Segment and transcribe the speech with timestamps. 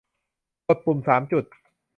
[0.67, 1.45] กดปุ่มสามจุด